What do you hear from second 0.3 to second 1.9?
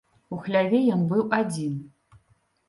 У хляве ён быў адзін.